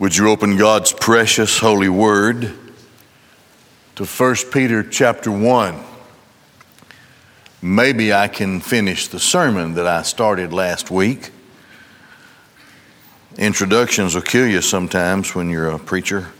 [0.00, 2.52] Would you open God's precious holy word
[3.94, 5.78] to 1 Peter chapter 1?
[7.62, 11.30] Maybe I can finish the sermon that I started last week.
[13.38, 16.32] Introductions will kill you sometimes when you're a preacher.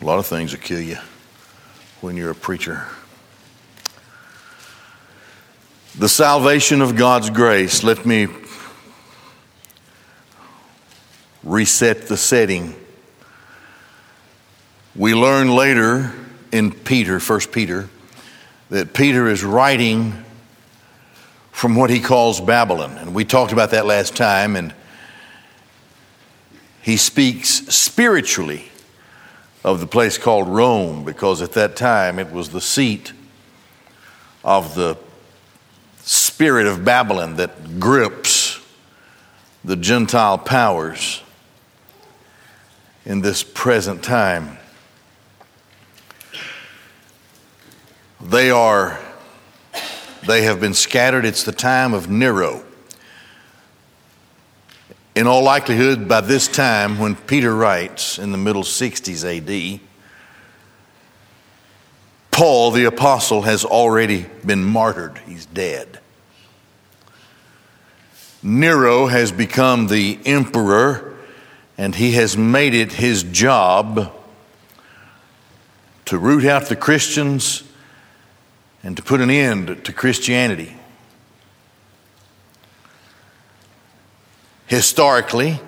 [0.00, 0.98] A lot of things will kill you
[2.00, 2.86] when you're a preacher.
[5.98, 7.84] The salvation of God's grace.
[7.84, 8.28] Let me
[11.44, 12.74] reset the setting.
[14.96, 16.12] We learn later
[16.50, 17.88] in Peter, 1 Peter,
[18.70, 20.24] that Peter is writing
[21.52, 22.96] from what he calls Babylon.
[22.98, 24.74] And we talked about that last time, and
[26.82, 28.70] he speaks spiritually
[29.62, 33.12] of the place called Rome because at that time it was the seat
[34.42, 34.98] of the
[35.98, 38.60] spirit of Babylon that grips
[39.64, 41.22] the Gentile powers
[43.04, 44.58] in this present time.
[48.20, 48.98] They are,
[50.26, 51.24] they have been scattered.
[51.24, 52.64] It's the time of Nero.
[55.14, 59.80] In all likelihood, by this time, when Peter writes in the middle 60s AD,
[62.30, 65.18] Paul the apostle has already been martyred.
[65.18, 66.00] He's dead.
[68.42, 71.13] Nero has become the emperor
[71.76, 74.12] and he has made it his job
[76.04, 77.64] to root out the Christians
[78.82, 80.76] and to put an end to Christianity.
[84.66, 85.60] Historically,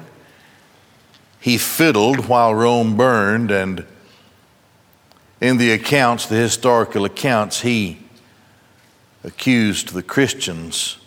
[1.41, 3.85] he fiddled while Rome burned, and
[5.41, 8.01] in the accounts, the historical accounts, he
[9.23, 10.99] accused the Christians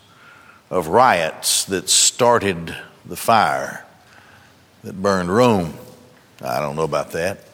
[0.70, 3.84] of riots that started the fire
[4.82, 5.74] that burned Rome.
[6.42, 7.44] I don't know about that.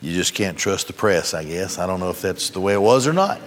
[0.00, 1.78] You just can't trust the press, I guess.
[1.78, 3.40] I don't know if that's the way it was or not.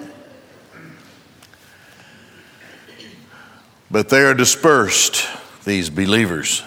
[3.90, 5.28] But they are dispersed,
[5.66, 6.64] these believers.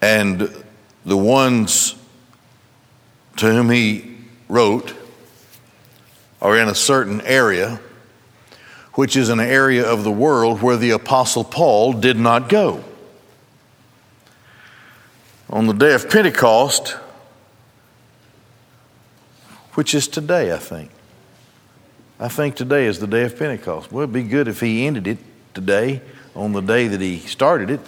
[0.00, 0.64] And
[1.04, 1.94] the ones
[3.36, 4.16] to whom he
[4.48, 4.94] wrote
[6.40, 7.80] are in a certain area
[8.94, 12.84] which is an area of the world where the Apostle Paul did not go.
[15.48, 16.96] On the day of Pentecost,
[19.74, 20.90] which is today, I think.
[22.20, 23.90] I think today is the day of Pentecost.
[23.90, 25.18] Well, it'd be good if he ended it
[25.54, 26.00] today
[26.36, 27.80] on the day that he started it.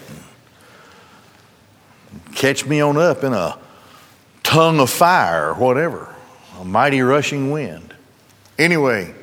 [2.35, 3.59] Catch me on up in a
[4.43, 6.15] tongue of fire or whatever,
[6.59, 7.95] a mighty rushing wind.
[8.59, 9.15] Anyway,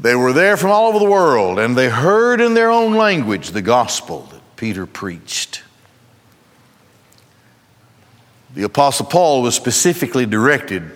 [0.00, 3.50] they were there from all over the world, and they heard in their own language
[3.50, 5.62] the gospel that Peter preached.
[8.54, 10.90] The Apostle Paul was specifically directed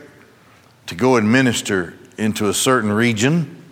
[0.86, 3.62] to go and minister into a certain region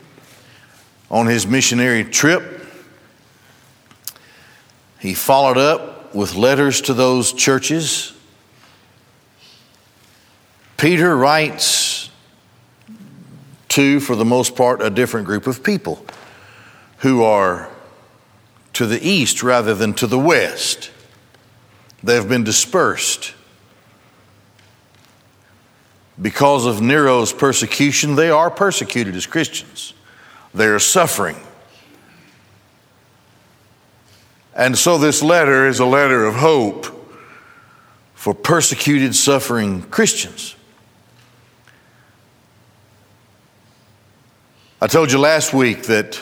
[1.11, 2.67] on his missionary trip.
[5.01, 8.13] He followed up with letters to those churches.
[10.77, 12.02] Peter writes
[13.73, 16.05] to, for the most part, a different group of people
[16.99, 17.71] who are
[18.75, 20.91] to the east rather than to the west.
[22.03, 23.35] They have been dispersed.
[26.21, 29.95] Because of Nero's persecution, they are persecuted as Christians.
[30.55, 31.37] They are suffering.
[34.55, 36.87] And so, this letter is a letter of hope
[38.15, 40.55] for persecuted, suffering Christians.
[44.83, 46.21] I told you last week that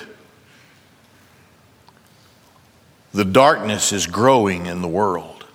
[3.15, 5.47] the darkness is growing in the world.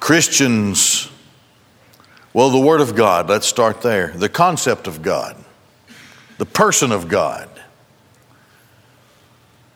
[0.00, 1.10] Christians,
[2.32, 4.08] well, the Word of God, let's start there.
[4.16, 5.36] The concept of God,
[6.38, 7.50] the person of God,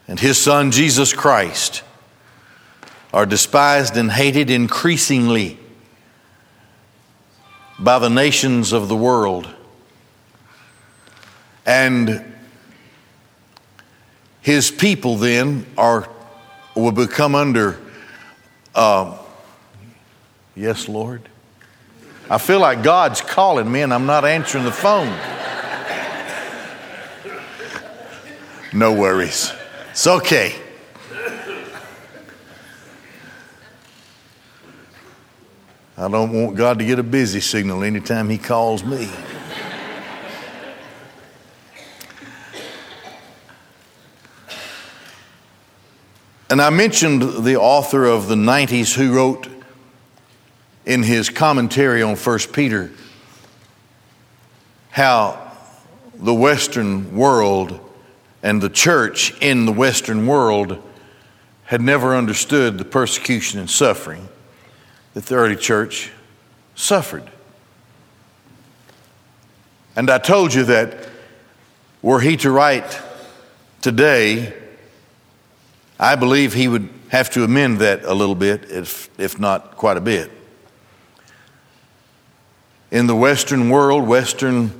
[0.09, 1.83] and His Son, Jesus Christ,
[3.13, 5.59] are despised and hated increasingly
[7.79, 9.55] by the nations of the world.
[11.65, 12.33] And
[14.41, 16.09] his people then are
[16.75, 17.79] will become under
[18.75, 19.17] uh,
[20.57, 21.29] yes lord.
[22.29, 25.17] I feel like god's calling me and i'm not answering the phone.
[28.75, 29.53] No worries.
[29.91, 30.55] It's okay.
[35.99, 39.09] I don't want god to get a busy signal anytime he calls me
[46.53, 49.49] And I mentioned the author of the 90s who wrote
[50.85, 52.91] in his commentary on 1 Peter
[54.91, 55.51] how
[56.15, 57.81] the Western world
[58.43, 60.83] and the church in the Western world
[61.65, 64.29] had never understood the persecution and suffering
[65.15, 66.13] that the early church
[66.75, 67.31] suffered.
[69.97, 71.09] And I told you that
[72.03, 73.01] were he to write
[73.81, 74.62] today,
[76.03, 79.97] I believe he would have to amend that a little bit, if, if not quite
[79.97, 80.33] a bit.
[82.91, 84.73] In the Western world, Western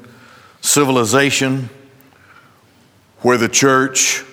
[0.63, 1.71] civilization,
[3.21, 4.25] where the church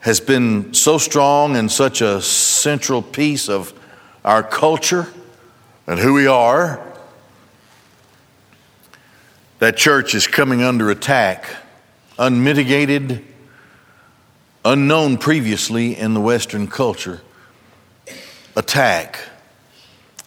[0.00, 3.78] has been so strong and such a central piece of
[4.24, 5.08] our culture
[5.86, 6.82] and who we are,
[9.58, 11.54] that church is coming under attack,
[12.18, 13.22] unmitigated,
[14.64, 17.20] unknown previously in the Western culture.
[18.56, 19.18] Attack.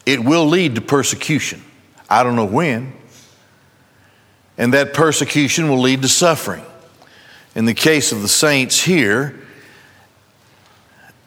[0.06, 1.62] It will lead to persecution.
[2.08, 2.92] I don't know when.
[4.56, 6.64] And that persecution will lead to suffering.
[7.54, 9.38] In the case of the saints here,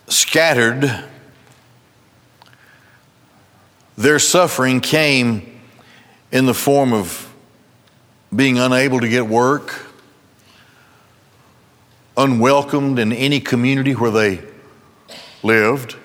[0.07, 1.05] scattered,
[3.97, 5.61] their suffering came
[6.31, 7.31] in the form of
[8.33, 9.90] being unable to get work,
[12.17, 14.41] unwelcomed in any community where they
[15.43, 15.95] lived.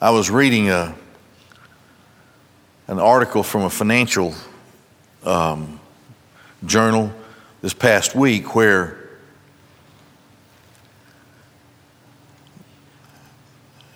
[0.00, 0.94] I was reading a,
[2.86, 4.34] an article from a financial
[5.24, 5.80] um,
[6.64, 7.12] journal
[7.62, 8.98] this past week where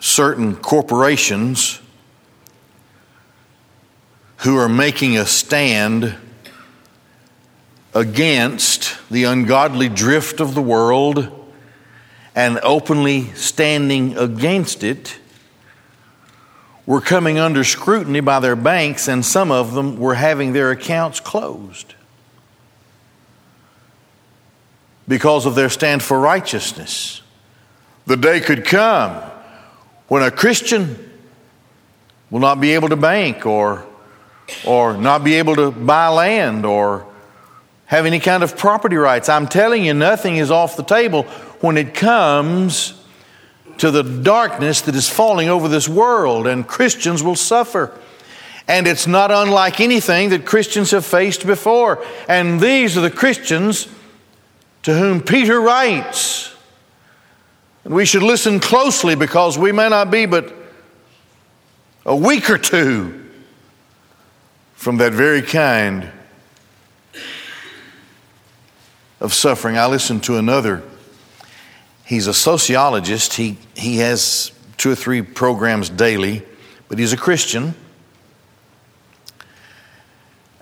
[0.01, 1.81] certain corporations
[4.39, 6.17] who are making a stand
[7.95, 11.31] against the ungodly drift of the world
[12.35, 15.19] and openly standing against it
[16.87, 21.21] were coming under scrutiny by their banks, and some of them were having their accounts
[21.21, 21.95] closed
[25.07, 27.23] because of their stand for righteousness.
[28.07, 29.23] The day could come
[30.09, 31.11] when a Christian
[32.31, 33.87] will not be able to bank or
[34.67, 37.07] or not be able to buy land or
[37.93, 39.29] have any kind of property rights.
[39.29, 41.25] I'm telling you, nothing is off the table
[41.61, 42.99] when it comes
[43.77, 47.93] to the darkness that is falling over this world, and Christians will suffer.
[48.67, 52.03] And it's not unlike anything that Christians have faced before.
[52.29, 53.89] And these are the Christians
[54.85, 56.57] to whom Peter writes.
[57.85, 60.51] And we should listen closely because we may not be but
[62.07, 63.29] a week or two
[64.77, 66.11] from that very kind
[69.23, 69.79] of suffering.
[69.79, 70.83] I listened to another.
[72.05, 73.35] He's a sociologist.
[73.35, 76.43] He, he has two or three programs daily,
[76.89, 77.75] but he's a Christian.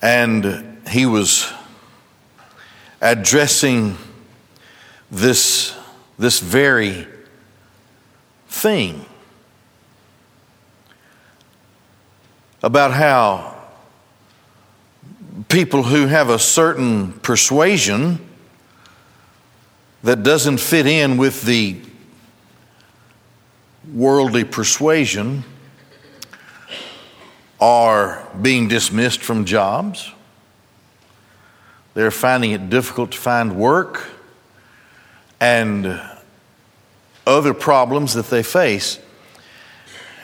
[0.03, 1.51] And he was
[3.01, 3.97] addressing
[5.11, 5.75] this,
[6.19, 7.07] this very
[8.49, 9.07] thing
[12.63, 13.57] about how
[15.49, 18.27] people who have a certain persuasion
[20.03, 21.81] that doesn't fit in with the
[23.93, 25.45] worldly persuasion
[27.61, 30.11] are being dismissed from jobs.
[31.95, 34.09] They're finding it difficult to find work
[35.41, 36.01] and
[37.27, 38.99] other problems that they face.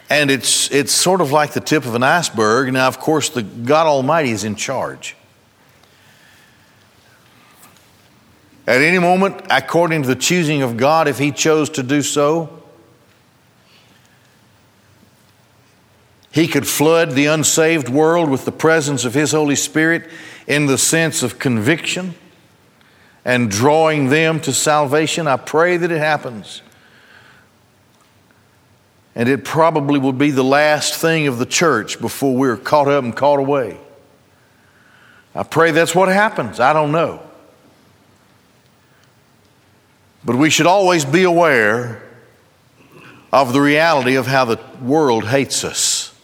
[0.08, 2.72] And it's, it's sort of like the tip of an iceberg.
[2.72, 5.16] Now, of course, the God Almighty is in charge.
[8.66, 12.62] At any moment, according to the choosing of God, if He chose to do so,
[16.32, 20.10] He could flood the unsaved world with the presence of His Holy Spirit
[20.46, 22.14] in the sense of conviction
[23.24, 25.26] and drawing them to salvation.
[25.26, 26.62] I pray that it happens.
[29.14, 33.02] And it probably will be the last thing of the church before we're caught up
[33.02, 33.78] and caught away.
[35.34, 36.60] I pray that's what happens.
[36.60, 37.22] I don't know.
[40.26, 42.02] But we should always be aware
[43.32, 46.14] of the reality of how the world hates us.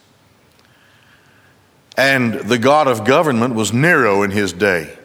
[1.97, 4.95] And the God of government was Nero in his day.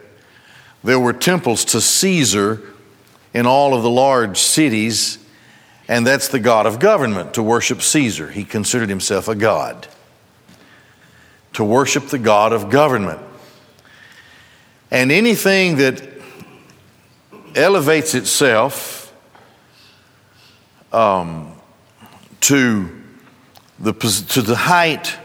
[0.83, 2.61] There were temples to Caesar
[3.33, 5.19] in all of the large cities
[5.89, 8.29] and that's the God of government, to worship Caesar.
[8.29, 9.87] He considered himself a God.
[11.53, 13.19] To worship the God of government.
[14.91, 16.18] And anything that
[17.55, 19.13] elevates itself
[20.91, 21.53] um,
[22.41, 22.89] to,
[23.79, 25.17] the, to the height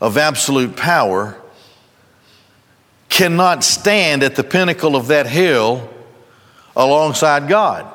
[0.00, 1.40] of absolute power
[3.08, 5.88] cannot stand at the pinnacle of that hill
[6.74, 7.86] alongside God.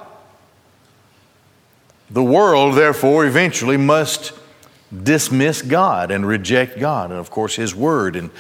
[2.10, 4.34] The world, therefore, eventually must
[5.04, 8.32] dismiss God and reject God, and of course, His Word, and,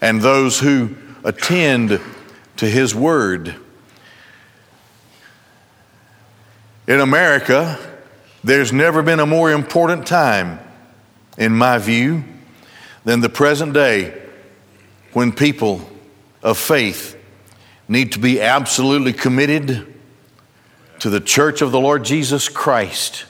[0.00, 2.00] and those who attend
[2.56, 3.54] to His Word.
[6.88, 7.78] In America,
[8.42, 10.58] there's never been a more important time,
[11.36, 12.24] in my view,
[13.04, 14.18] than the present day
[15.12, 15.86] when people
[16.42, 17.14] of faith
[17.88, 19.94] need to be absolutely committed
[21.00, 23.26] to the church of the Lord Jesus Christ,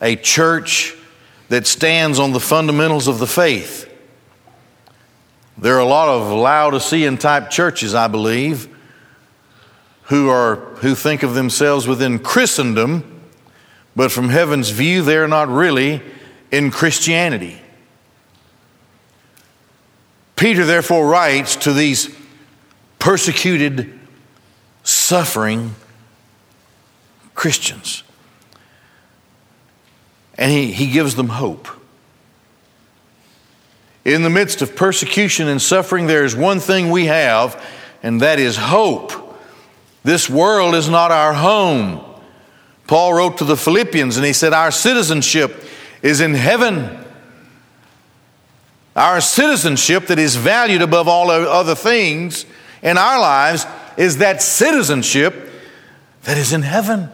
[0.00, 0.94] a church
[1.48, 3.92] that stands on the fundamentals of the faith.
[5.58, 8.68] There are a lot of Laodicean type churches, I believe,
[10.10, 13.22] who, are, who think of themselves within Christendom,
[13.94, 16.02] but from heaven's view, they're not really
[16.50, 17.60] in Christianity.
[20.34, 22.12] Peter therefore writes to these
[22.98, 24.00] persecuted,
[24.82, 25.76] suffering
[27.36, 28.02] Christians.
[30.36, 31.68] And he, he gives them hope.
[34.04, 37.64] In the midst of persecution and suffering, there is one thing we have,
[38.02, 39.29] and that is hope.
[40.02, 42.04] This world is not our home.
[42.86, 45.64] Paul wrote to the Philippians and he said, Our citizenship
[46.02, 46.98] is in heaven.
[48.96, 52.44] Our citizenship that is valued above all other things
[52.82, 53.66] in our lives
[53.96, 55.50] is that citizenship
[56.24, 57.08] that is in heaven.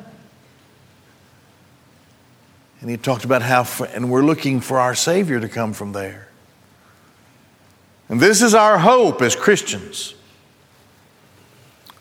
[2.81, 6.29] And he talked about how, and we're looking for our Savior to come from there.
[8.09, 10.16] And this is our hope as Christians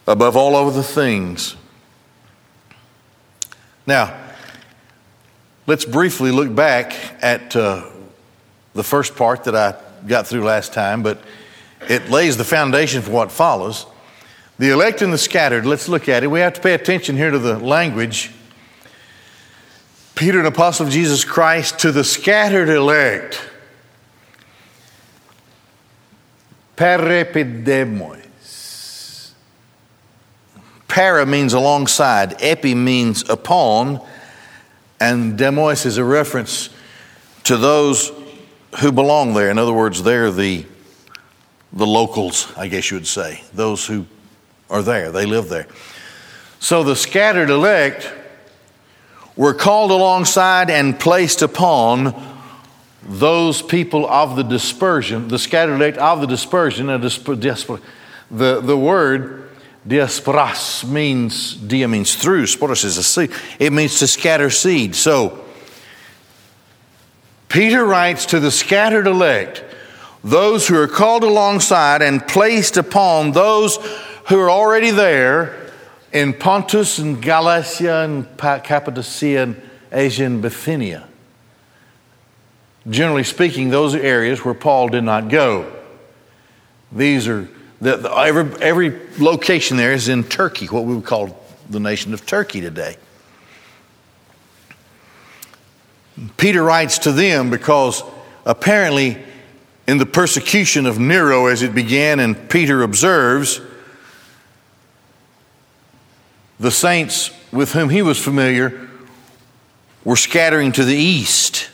[0.07, 1.55] above all other things.
[3.87, 4.17] Now,
[5.67, 7.85] let's briefly look back at uh,
[8.73, 9.75] the first part that I
[10.07, 11.19] got through last time, but
[11.87, 13.85] it lays the foundation for what follows.
[14.57, 16.27] The elect and the scattered, let's look at it.
[16.27, 18.31] We have to pay attention here to the language.
[20.15, 23.41] Peter, an apostle of Jesus Christ, to the scattered elect.
[26.77, 28.24] Parepidemos.
[30.87, 34.01] Para means alongside, epi means upon,
[34.99, 36.69] and demos is a reference
[37.43, 38.11] to those
[38.79, 39.49] who belong there.
[39.49, 40.65] In other words, they're the,
[41.73, 44.05] the locals, I guess you would say, those who
[44.69, 45.67] are there, they live there.
[46.59, 48.11] So the scattered elect
[49.35, 52.15] were called alongside and placed upon
[53.03, 59.44] those people of the dispersion, the scattered elect of the dispersion, the, the word
[59.87, 63.31] Diasporas means, dia means through, sporos is a seed.
[63.59, 64.95] It means to scatter seed.
[64.95, 65.45] So,
[67.49, 69.63] Peter writes to the scattered elect,
[70.23, 73.77] those who are called alongside and placed upon those
[74.27, 75.71] who are already there
[76.11, 79.61] in Pontus and Galatia and Cappadocia and
[79.91, 81.07] Asia and Bithynia.
[82.89, 85.71] Generally speaking, those are areas where Paul did not go.
[86.91, 87.47] These are
[87.81, 92.13] the, the, every, every location there is in Turkey, what we would call the nation
[92.13, 92.95] of Turkey today.
[96.37, 98.03] Peter writes to them because
[98.45, 99.17] apparently,
[99.87, 103.59] in the persecution of Nero as it began, and Peter observes,
[106.59, 108.89] the saints with whom he was familiar
[110.03, 111.69] were scattering to the east,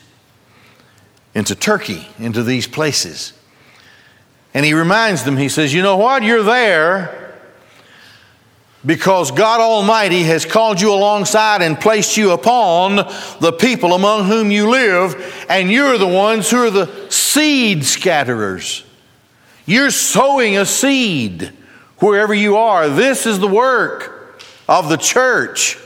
[1.34, 3.32] into Turkey, into these places.
[4.54, 6.22] And he reminds them, he says, You know what?
[6.22, 7.22] You're there
[8.84, 12.96] because God Almighty has called you alongside and placed you upon
[13.40, 18.84] the people among whom you live, and you're the ones who are the seed scatterers.
[19.66, 21.52] You're sowing a seed
[21.98, 22.88] wherever you are.
[22.88, 25.78] This is the work of the church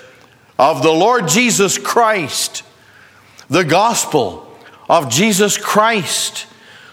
[0.59, 2.63] of the Lord Jesus Christ,
[3.51, 4.59] the gospel
[4.89, 6.47] of Jesus Christ.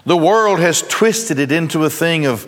[0.06, 2.46] The world has twisted it into a thing of,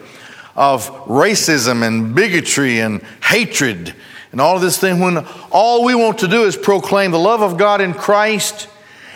[0.55, 3.95] of racism and bigotry and hatred
[4.35, 7.57] and all this thing when all we want to do is proclaim the love of
[7.57, 8.67] God in Christ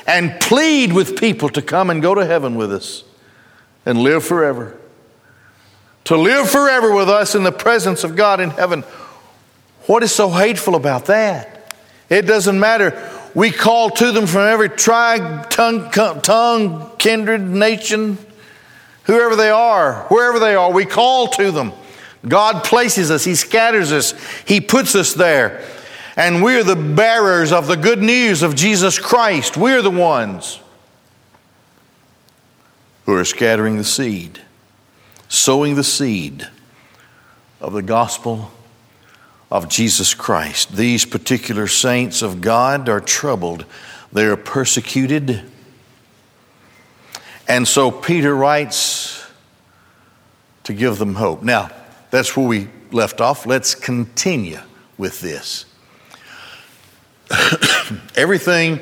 [0.08, 3.03] and plead with people to come and go to heaven with us
[3.86, 4.77] and live forever.
[6.05, 8.84] To live forever with us in the presence of God in heaven.
[9.88, 11.75] What is so hateful about that?
[12.08, 13.12] It doesn't matter.
[13.36, 18.17] We call to them from every tribe, tongue, tongue kindred, nation,
[19.10, 21.74] whoever they are, wherever they are, we call to them.
[22.28, 24.13] God places us, He scatters us,
[24.46, 25.66] He puts us there.
[26.16, 29.58] And we're the bearers of the good news of Jesus Christ.
[29.58, 30.60] We're the ones
[33.06, 34.39] who are scattering the seed,
[35.28, 36.48] sowing the seed
[37.60, 38.51] of the gospel
[39.50, 40.75] of Jesus Christ.
[40.75, 43.66] These particular saints of God are troubled,
[44.13, 45.50] they are persecuted.
[47.50, 49.25] And so Peter writes
[50.63, 51.41] to give them hope.
[51.41, 51.72] Now,
[52.12, 53.48] that's where we left off.
[53.48, 54.60] Let's continue
[55.00, 55.65] with this.
[58.15, 58.79] everything,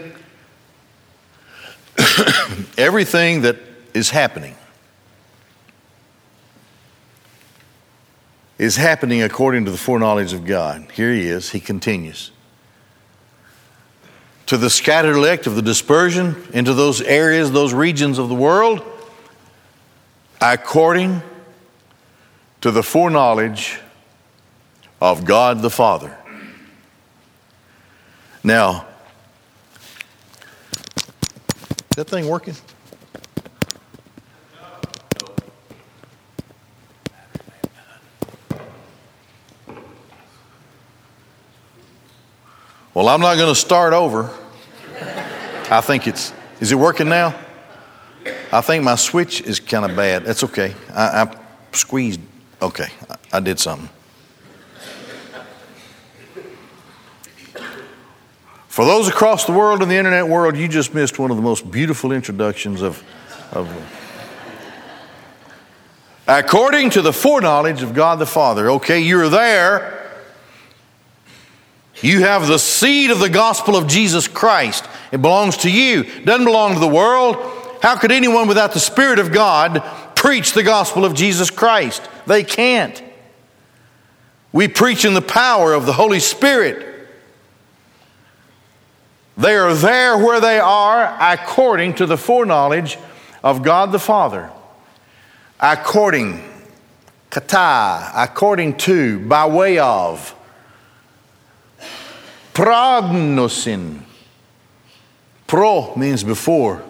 [2.77, 3.57] everything that
[3.93, 4.55] is happening
[8.57, 10.91] is happening according to the foreknowledge of God.
[10.91, 12.31] Here he is, he continues.
[14.47, 18.81] To the scattered elect of the dispersion into those areas, those regions of the world,
[20.39, 21.21] according
[22.61, 23.79] to the foreknowledge
[25.01, 26.17] of God the Father.
[28.43, 28.85] Now,
[31.89, 32.55] is that thing working?
[42.93, 44.33] Well, I'm not going to start over.
[45.69, 47.35] I think it's, is it working now?
[48.51, 50.23] I think my switch is kind of bad.
[50.23, 50.73] That's okay.
[50.93, 51.37] I, I
[51.73, 52.21] squeezed.
[52.61, 53.89] Okay, I, I did something.
[58.67, 61.43] For those across the world in the internet world, you just missed one of the
[61.43, 63.03] most beautiful introductions of,
[63.51, 63.67] of
[66.27, 68.69] according to the foreknowledge of God the Father.
[68.71, 69.93] Okay, you're there.
[72.01, 74.86] You have the seed of the gospel of Jesus Christ.
[75.11, 76.01] It belongs to you.
[76.01, 77.37] It doesn't belong to the world.
[77.81, 79.83] How could anyone without the Spirit of God
[80.15, 82.07] preach the gospel of Jesus Christ?
[82.25, 83.01] They can't.
[84.51, 86.85] We preach in the power of the Holy Spirit.
[89.37, 92.97] They are there where they are according to the foreknowledge
[93.43, 94.49] of God the Father.
[95.59, 96.43] According,
[97.29, 100.33] kata, according to, by way of
[102.53, 104.06] prognosin.
[105.47, 106.83] Pro means before.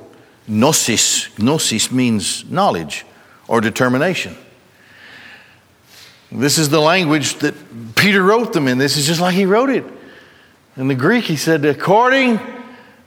[0.48, 1.38] Gnosis.
[1.38, 3.06] Gnosis means knowledge
[3.48, 4.36] or determination.
[6.32, 7.54] This is the language that
[7.96, 8.78] Peter wrote them in.
[8.78, 9.86] This is just like he wrote it.
[10.76, 12.40] In the Greek, he said, according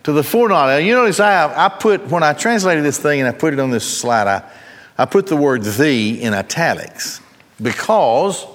[0.05, 0.85] to the foreknowledge.
[0.85, 3.71] You notice I, I put, when I translated this thing and I put it on
[3.71, 4.51] this slide, I,
[4.97, 7.21] I put the word "the" in italics
[7.61, 8.47] because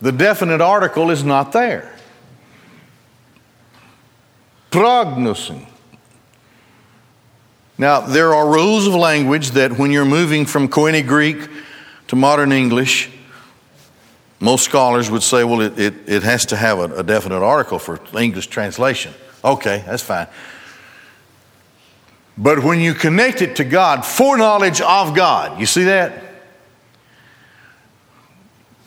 [0.00, 1.93] the definite article is not there.
[4.74, 5.64] Prognosin.
[7.78, 11.48] Now, there are rules of language that when you're moving from Koine Greek
[12.08, 13.08] to modern English,
[14.40, 17.78] most scholars would say, well, it, it, it has to have a, a definite article
[17.78, 19.14] for English translation.
[19.44, 20.26] Okay, that's fine.
[22.36, 26.20] But when you connect it to God, foreknowledge of God, you see that?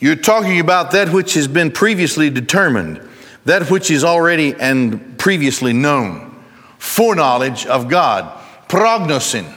[0.02, 3.00] You're talking about that which has been previously determined,
[3.47, 6.36] that which is already and previously known.
[6.79, 8.38] Foreknowledge of God.
[8.67, 9.53] Prognosin.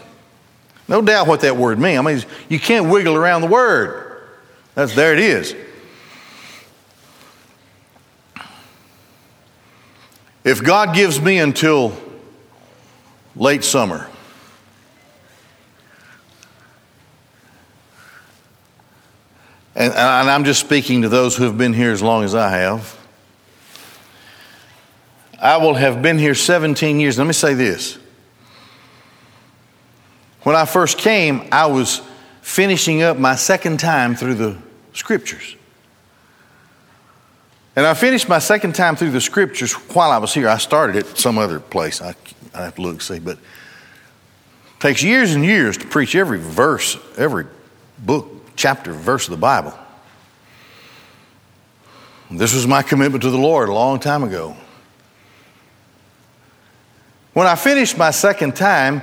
[0.86, 1.98] No doubt what that word means.
[1.98, 4.28] I mean, you can't wiggle around the word.
[4.76, 5.56] That's there it is.
[10.44, 11.96] If God gives me until
[13.34, 14.06] late summer,
[19.72, 22.50] And, and I'm just speaking to those who have been here as long as I
[22.50, 22.99] have.
[25.40, 27.16] I will have been here 17 years.
[27.16, 27.98] Let me say this.
[30.42, 32.02] When I first came, I was
[32.42, 34.58] finishing up my second time through the
[34.92, 35.56] scriptures.
[37.74, 40.48] And I finished my second time through the scriptures while I was here.
[40.48, 42.02] I started at some other place.
[42.02, 42.14] I,
[42.54, 46.98] I have to look see, but it takes years and years to preach every verse,
[47.16, 47.46] every
[47.98, 49.72] book chapter, verse of the Bible.
[52.30, 54.56] This was my commitment to the Lord a long time ago.
[57.32, 59.02] When I finished my second time,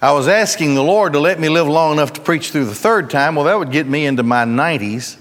[0.00, 2.74] I was asking the Lord to let me live long enough to preach through the
[2.74, 3.34] third time.
[3.34, 5.18] Well, that would get me into my 90s.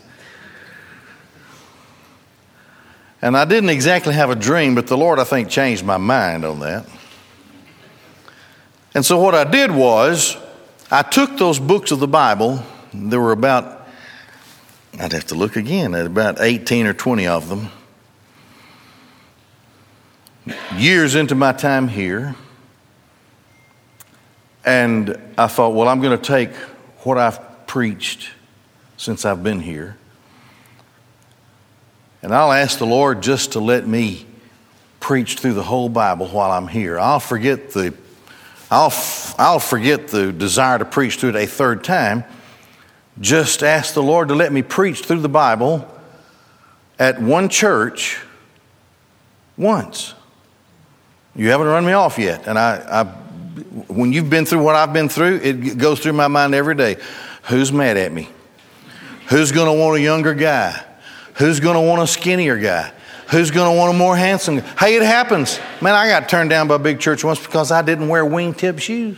[3.21, 6.45] And I didn't exactly have a dream, but the Lord, I think, changed my mind
[6.45, 6.85] on that.
[8.93, 10.37] And so what I did was,
[10.89, 13.87] I took those books of the Bible, there were about,
[14.99, 17.69] I'd have to look again, at about 18 or 20 of them,
[20.75, 22.35] years into my time here.
[24.65, 26.53] And I thought, well, I'm going to take
[27.03, 28.29] what I've preached
[28.97, 29.95] since I've been here,
[32.21, 34.25] And I'll ask the Lord just to let me
[34.99, 36.99] preach through the whole Bible while I'm here.
[36.99, 37.93] I'll forget the
[38.71, 38.93] I'll,
[39.39, 42.23] I'll forget the desire to preach through it a third time.
[43.19, 45.87] Just ask the Lord to let me preach through the Bible
[46.99, 48.19] at one church
[49.57, 50.13] once.
[51.39, 52.47] You haven't run me off yet.
[52.47, 53.03] And I, I,
[53.87, 56.97] when you've been through what I've been through, it goes through my mind every day.
[57.43, 58.27] Who's mad at me?
[59.29, 60.83] Who's going to want a younger guy?
[61.35, 62.91] Who's going to want a skinnier guy?
[63.31, 64.57] Who's going to want a more handsome?
[64.57, 65.61] Hey, it happens.
[65.81, 68.81] Man, I got turned down by a big church once because I didn't wear wingtip
[68.81, 69.17] shoes.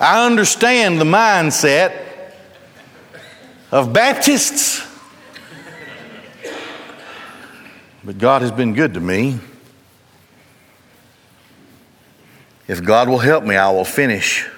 [0.00, 2.32] I understand the mindset
[3.72, 4.86] of Baptists.
[8.04, 9.40] But God has been good to me.
[12.70, 14.48] If God will help me, I will finish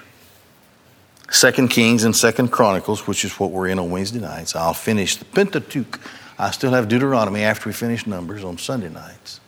[1.31, 4.55] Second Kings and Second Chronicles, which is what we're in on Wednesday nights.
[4.55, 5.99] I'll finish the Pentateuch
[6.39, 9.41] I still have Deuteronomy after we finish Numbers on Sunday nights.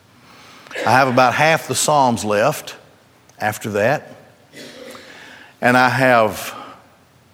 [0.87, 2.74] I have about half the Psalms left
[3.38, 4.16] after that.
[5.61, 6.55] And I have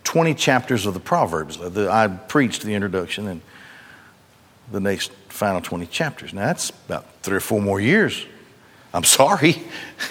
[0.03, 1.61] 20 chapters of the Proverbs.
[1.61, 3.41] I preached the introduction and
[4.73, 6.33] the next final 20 chapters.
[6.33, 8.27] Now, that's about three or four more years.
[8.93, 9.63] I'm sorry.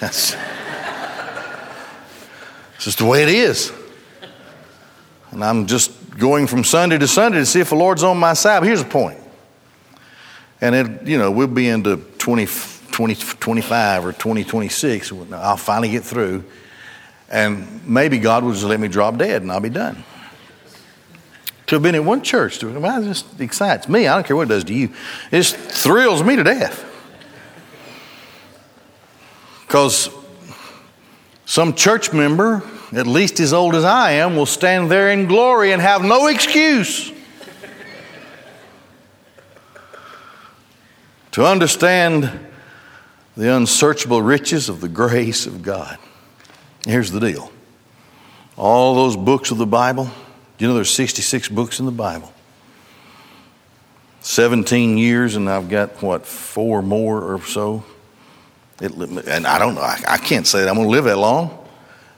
[2.84, 3.72] just the way it is.
[5.30, 8.32] And I'm just going from Sunday to Sunday to see if the Lord's on my
[8.34, 8.60] side.
[8.60, 9.20] But here's the point
[10.60, 12.46] and it, you know, we'll be into 20,
[12.90, 15.12] 20, 25 or 2026.
[15.32, 16.44] I'll finally get through.
[17.30, 20.04] And maybe God will just let me drop dead and I'll be done.
[21.68, 24.08] To have been in one church, to, well, it just excites me.
[24.08, 24.88] I don't care what it does to you.
[25.30, 26.84] It just thrills me to death.
[29.66, 30.10] Because
[31.50, 35.72] some church member, at least as old as I am, will stand there in glory
[35.72, 37.12] and have no excuse.
[41.32, 42.30] to understand
[43.36, 45.98] the unsearchable riches of the grace of God.
[46.86, 47.50] Here's the deal
[48.56, 50.08] all those books of the Bible,
[50.60, 52.32] you know there's 66 books in the Bible.
[54.20, 57.82] 17 years, and I've got what, four more or so.
[58.80, 61.18] It, and I don't know, I, I can't say that I'm going to live that
[61.18, 61.56] long.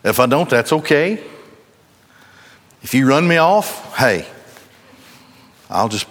[0.05, 1.23] If I don't, that's okay.
[2.83, 4.27] If you run me off, hey,
[5.71, 6.07] I'll just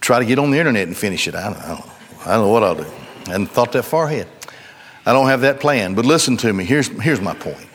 [0.00, 1.34] try to get on the internet and finish it.
[1.34, 1.92] I don't, I don't know.
[2.26, 2.86] I don't know what I'll do.
[3.26, 4.28] I hadn't thought that far ahead.
[5.06, 5.94] I don't have that plan.
[5.94, 6.64] But listen to me.
[6.64, 7.66] Here's, here's my point.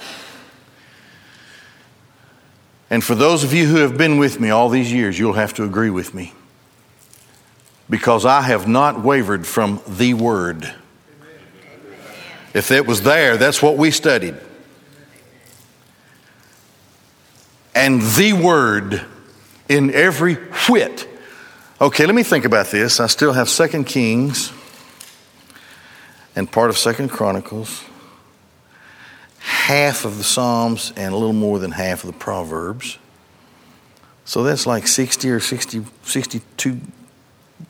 [2.89, 5.53] And for those of you who have been with me all these years, you'll have
[5.55, 6.33] to agree with me.
[7.89, 10.73] Because I have not wavered from the Word.
[12.53, 14.35] If it was there, that's what we studied.
[17.75, 19.05] And the Word
[19.67, 21.07] in every whit
[21.81, 22.99] Okay, let me think about this.
[22.99, 24.51] I still have Second Kings
[26.35, 27.85] and part of Second Chronicles,
[29.37, 32.99] half of the Psalms, and a little more than half of the Proverbs.
[34.25, 36.81] So that's like 60 or 60, 62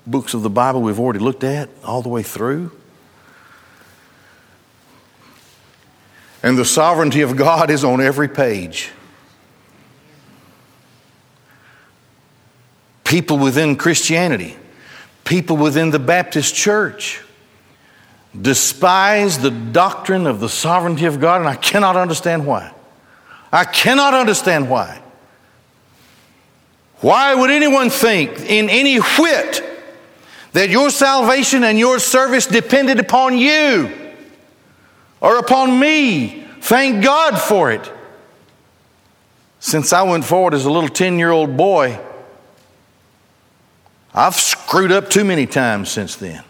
[0.08, 2.72] books of the Bible we've already looked at all the way through.
[6.42, 8.92] And the sovereignty of God is on every page.
[13.10, 14.56] people within Christianity,
[15.26, 17.20] people within the Baptist church
[18.40, 22.72] despise the doctrine of the sovereignty of God, and I cannot understand why.
[23.52, 25.02] I cannot understand why.
[27.00, 29.64] Why would anyone think in any whit
[30.54, 33.90] that your salvation and your service depended upon you
[35.22, 36.46] or upon me?
[36.62, 37.92] Thank God for it.
[39.60, 42.00] Since I went forward as a little 10 year old boy,
[44.14, 46.44] I've screwed up too many times since then.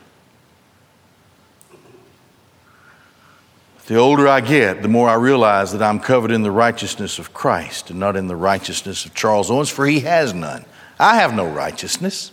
[3.87, 7.33] The older I get, the more I realize that I'm covered in the righteousness of
[7.33, 10.63] Christ and not in the righteousness of Charles Owens, for he has none.
[10.99, 12.31] I have no righteousness.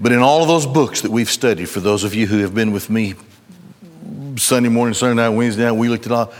[0.00, 2.54] But in all of those books that we've studied, for those of you who have
[2.54, 3.14] been with me
[4.36, 6.32] Sunday morning, Sunday night, Wednesday night, we looked at all,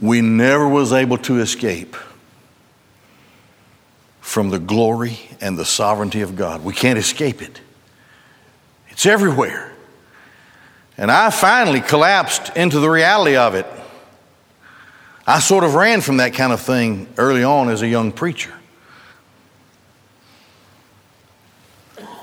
[0.00, 1.96] we never was able to escape
[4.20, 6.64] from the glory and the sovereignty of God.
[6.64, 7.60] We can't escape it,
[8.88, 9.68] it's everywhere.
[10.98, 13.66] And I finally collapsed into the reality of it.
[15.26, 18.52] I sort of ran from that kind of thing early on as a young preacher.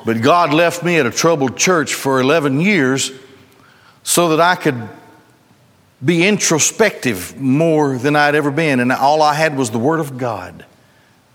[0.09, 3.11] But God left me at a troubled church for 11 years
[4.01, 4.89] so that I could
[6.03, 8.79] be introspective more than I'd ever been.
[8.79, 10.65] And all I had was the Word of God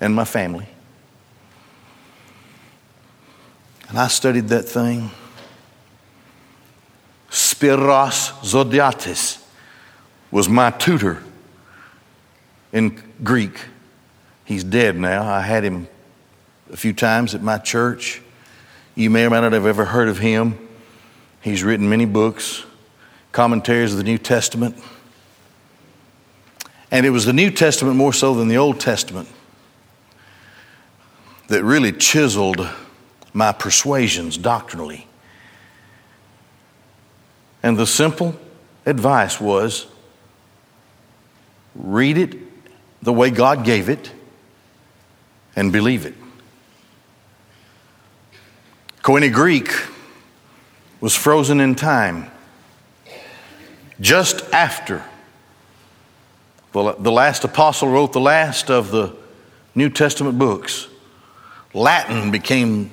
[0.00, 0.66] and my family.
[3.90, 5.12] And I studied that thing.
[7.30, 9.40] Spiros Zodhiates
[10.32, 11.22] was my tutor
[12.72, 13.56] in Greek.
[14.44, 15.32] He's dead now.
[15.32, 15.86] I had him
[16.72, 18.20] a few times at my church.
[18.94, 20.58] You may or may not have ever heard of him.
[21.40, 22.64] He's written many books,
[23.32, 24.76] commentaries of the New Testament.
[26.90, 29.28] And it was the New Testament more so than the Old Testament
[31.48, 32.68] that really chiseled
[33.32, 35.06] my persuasions doctrinally.
[37.62, 38.36] And the simple
[38.86, 39.86] advice was
[41.74, 42.36] read it
[43.02, 44.12] the way God gave it
[45.56, 46.14] and believe it.
[49.04, 49.70] Koine Greek
[50.98, 52.30] was frozen in time
[54.00, 55.04] just after
[56.72, 59.14] the last apostle wrote the last of the
[59.74, 60.88] New Testament books.
[61.74, 62.90] Latin became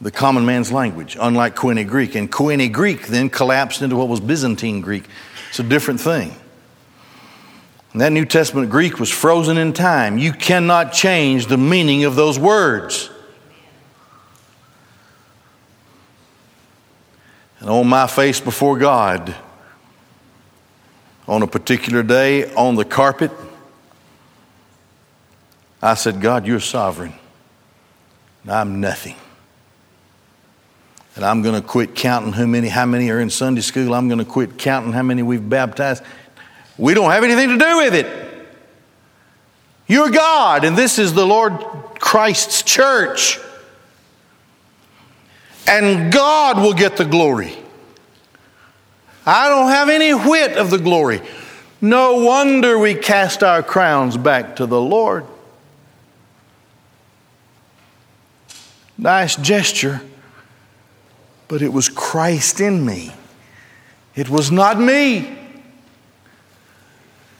[0.00, 2.14] the common man's language, unlike Koine Greek.
[2.14, 5.04] And Koine Greek then collapsed into what was Byzantine Greek.
[5.50, 6.34] It's a different thing.
[7.92, 10.16] And that New Testament Greek was frozen in time.
[10.16, 13.10] You cannot change the meaning of those words.
[17.60, 19.34] And on my face before God,
[21.26, 23.30] on a particular day on the carpet,
[25.82, 27.12] I said, God, you're sovereign.
[28.42, 29.16] And I'm nothing.
[31.16, 33.92] And I'm going to quit counting how many, how many are in Sunday school.
[33.92, 36.02] I'm going to quit counting how many we've baptized.
[36.76, 38.46] We don't have anything to do with it.
[39.88, 41.52] You're God, and this is the Lord
[41.98, 43.40] Christ's church.
[45.68, 47.54] And God will get the glory.
[49.26, 51.20] I don't have any whit of the glory.
[51.82, 55.26] No wonder we cast our crowns back to the Lord.
[58.96, 60.00] Nice gesture,
[61.46, 63.12] but it was Christ in me.
[64.16, 65.36] It was not me.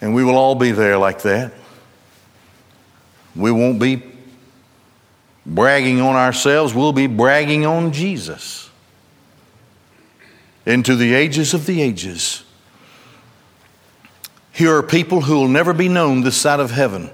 [0.00, 1.52] And we will all be there like that.
[3.34, 4.02] We won't be
[5.48, 8.70] bragging on ourselves, we'll be bragging on Jesus
[10.66, 12.44] into the ages of the ages.
[14.52, 17.10] Here are people who will never be known this side of heaven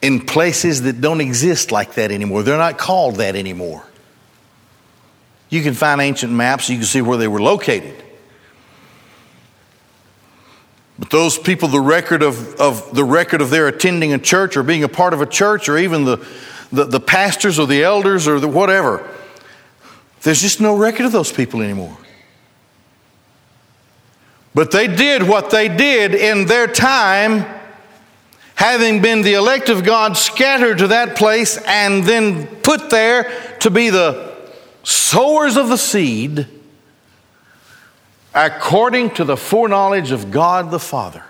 [0.00, 2.42] in places that don't exist like that anymore.
[2.42, 3.84] They're not called that anymore.
[5.50, 8.02] You can find ancient maps, you can see where they were located.
[10.98, 14.62] But those people, the record of, of the record of their attending a church or
[14.62, 16.24] being a part of a church or even the,
[16.72, 19.08] the, the pastors or the elders or the whatever,
[20.22, 21.96] there's just no record of those people anymore.
[24.54, 27.46] But they did what they did in their time,
[28.56, 33.30] having been the elect of God scattered to that place and then put there
[33.60, 34.36] to be the
[34.82, 36.46] sowers of the seed
[38.34, 41.24] according to the foreknowledge of God the Father.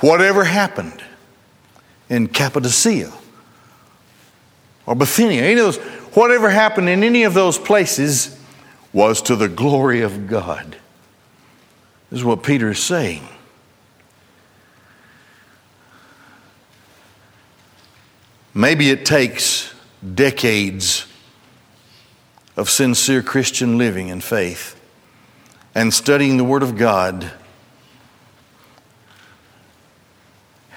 [0.00, 1.02] Whatever happened
[2.08, 3.12] in Cappadocia,
[4.86, 5.76] or Bithynia, any of those,
[6.14, 8.38] whatever happened in any of those places
[8.92, 10.76] was to the glory of God.
[12.10, 13.28] This is what Peter is saying.
[18.54, 19.72] Maybe it takes
[20.14, 21.06] decades
[22.56, 24.80] of sincere Christian living and faith
[25.74, 27.30] and studying the Word of God,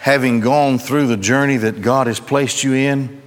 [0.02, 3.22] having gone through the journey that God has placed you in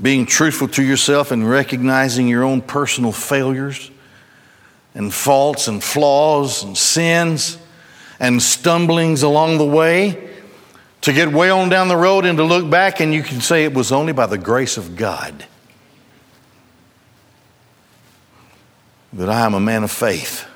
[0.00, 3.90] being truthful to yourself and recognizing your own personal failures
[4.94, 7.58] and faults and flaws and sins
[8.20, 10.30] and stumblings along the way
[11.00, 13.64] to get way on down the road and to look back and you can say
[13.64, 15.44] it was only by the grace of God
[19.12, 20.46] that I am a man of faith.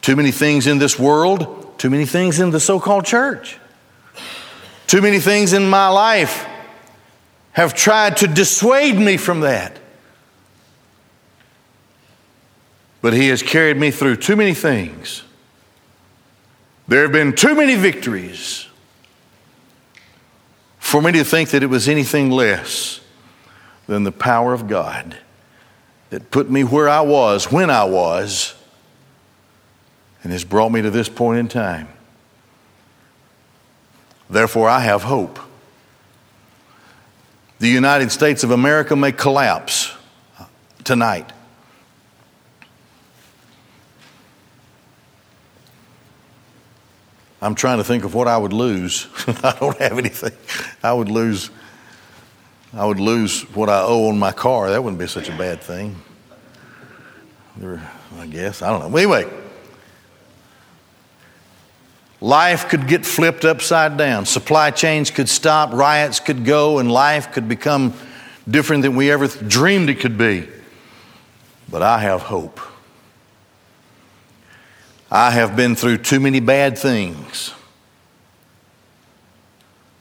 [0.00, 3.58] Too many things in this world, too many things in the so called church,
[4.86, 6.46] too many things in my life
[7.52, 9.78] have tried to dissuade me from that.
[13.00, 15.22] But He has carried me through too many things.
[16.88, 18.66] There have been too many victories
[20.78, 23.00] for me to think that it was anything less
[23.86, 25.16] than the power of God
[26.10, 28.54] that put me where I was when I was
[30.22, 31.88] and has brought me to this point in time.
[34.30, 35.38] Therefore, I have hope
[37.58, 39.92] the United States of America may collapse
[40.84, 41.32] tonight.
[47.40, 49.06] I'm trying to think of what I would lose.
[49.42, 50.32] I don't have anything.
[50.82, 51.50] I would lose.
[52.72, 54.70] I would lose what I owe on my car.
[54.70, 55.96] That wouldn't be such a bad thing.
[57.62, 58.62] I guess.
[58.62, 58.96] I don't know.
[58.96, 59.28] Anyway,
[62.20, 64.26] life could get flipped upside down.
[64.26, 67.94] Supply chains could stop, riots could go, and life could become
[68.48, 70.48] different than we ever dreamed it could be.
[71.70, 72.60] But I have hope.
[75.10, 77.54] I have been through too many bad things,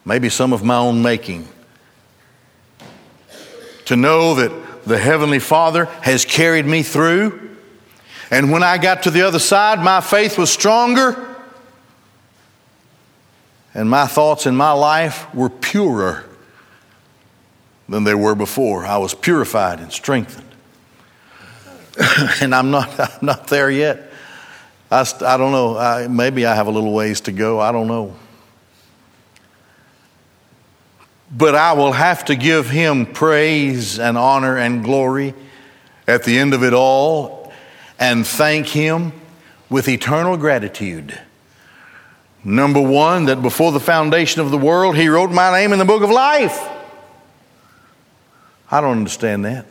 [0.03, 1.47] maybe some of my own making,
[3.85, 4.51] to know that
[4.85, 7.57] the Heavenly Father has carried me through.
[8.31, 11.36] And when I got to the other side, my faith was stronger,
[13.77, 16.25] and my thoughts in my life were purer
[17.87, 18.83] than they were before.
[18.83, 20.49] I was purified and strengthened.
[22.41, 24.11] and I'm not, I'm not there yet.
[24.89, 25.77] I, I don't know.
[25.77, 27.59] I, maybe I have a little ways to go.
[27.59, 28.15] I don't know.
[31.31, 35.35] But I will have to give him praise and honor and glory
[36.07, 37.53] at the end of it all
[37.99, 39.13] and thank him
[39.69, 41.19] with eternal gratitude.
[42.47, 45.85] Number one, that before the foundation of the world, he wrote my name in the
[45.85, 46.57] book of life.
[48.71, 49.65] I don't understand that.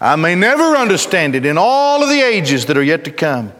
[0.00, 3.52] I may never understand it in all of the ages that are yet to come.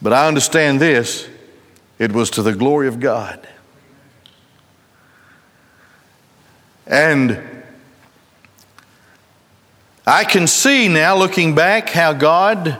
[0.00, 1.28] But I understand this
[1.98, 3.44] it was to the glory of God.
[6.86, 7.42] And
[10.06, 12.78] I can see now, looking back, how God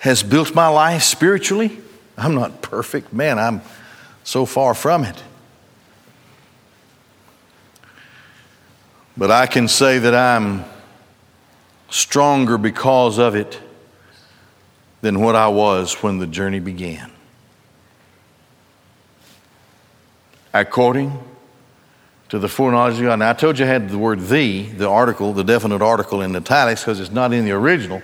[0.00, 1.78] has built my life spiritually.
[2.16, 3.12] I'm not perfect.
[3.12, 3.62] Man, I'm
[4.24, 5.22] so far from it.
[9.16, 10.64] But I can say that I'm
[11.90, 13.60] stronger because of it
[15.02, 17.10] than what I was when the journey began.
[20.52, 21.18] According
[22.30, 23.18] to the foreknowledge of God.
[23.18, 26.34] Now, I told you I had the word the, the article, the definite article in
[26.34, 28.00] italics because it's not in the original.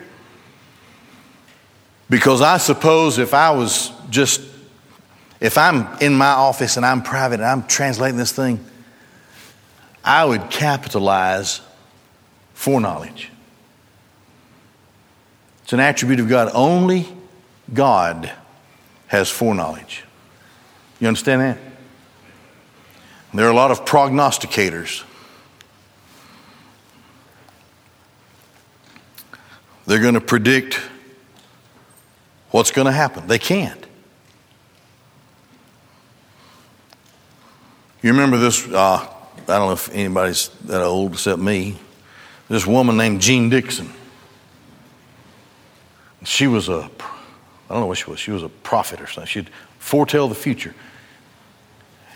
[2.09, 4.41] Because I suppose if I was just,
[5.41, 8.65] if I'm in my office and I'm private and I'm translating this thing,
[10.05, 11.61] I would capitalize
[12.55, 13.31] foreknowledge.
[15.65, 16.51] It's an attribute of God.
[16.55, 17.09] Only
[17.75, 18.31] God
[19.09, 20.05] has foreknowledge.
[21.01, 21.59] You understand that?
[23.35, 25.03] There are a lot of prognosticators.
[29.87, 30.81] They're going to predict
[32.57, 33.27] what's going to happen.
[33.27, 33.87] They can't.
[38.01, 38.67] You remember this?
[38.67, 41.77] Uh, I don't know if anybody's that old except me.
[42.49, 43.93] This woman named Jeane Dixon.
[46.25, 46.91] She was a,
[47.69, 49.27] I don't know what she was, she was a prophet or something.
[49.27, 50.75] She'd foretell the future.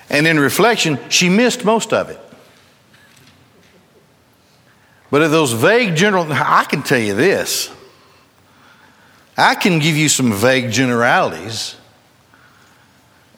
[0.08, 2.18] And in reflection, she missed most of it.
[5.10, 7.70] But of those vague general, I can tell you this.
[9.36, 11.76] I can give you some vague generalities,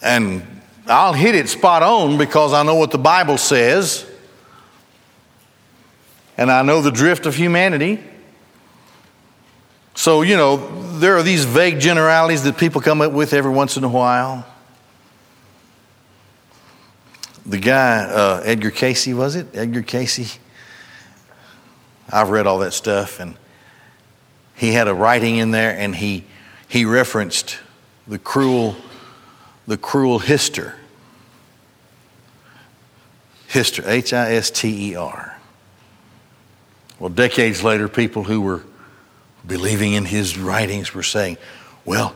[0.00, 0.46] and
[0.86, 4.04] I'll hit it spot on because I know what the Bible says,
[6.36, 8.02] and I know the drift of humanity.
[9.94, 10.56] So, you know,
[10.98, 14.46] there are these vague generalities that people come up with every once in a while.
[17.44, 19.48] The guy, uh, Edgar Cayce, was it?
[19.54, 20.38] Edgar Cayce.
[22.10, 23.36] I've read all that stuff, and
[24.62, 26.22] he had a writing in there, and he,
[26.68, 27.58] he referenced
[28.06, 28.76] the cruel
[29.66, 30.76] the cruel hister.
[33.48, 35.36] Hister, H I S T E R.
[37.00, 38.62] Well, decades later, people who were
[39.44, 41.38] believing in his writings were saying,
[41.84, 42.14] well,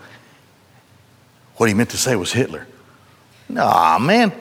[1.56, 2.68] what he meant to say was Hitler.
[3.48, 4.32] Nah, man.